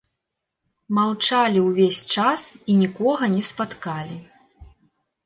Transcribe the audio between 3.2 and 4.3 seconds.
не спаткалі.